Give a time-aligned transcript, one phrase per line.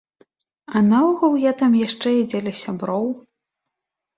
[0.77, 3.05] А наогул я там яшчэ і дзеля сяброў.